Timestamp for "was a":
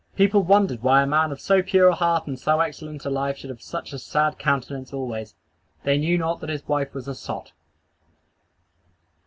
6.95-7.13